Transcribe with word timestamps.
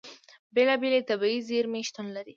بېلابېلې 0.55 1.01
طبیعي 1.09 1.39
زیرمې 1.47 1.81
شتون 1.87 2.07
لري. 2.15 2.29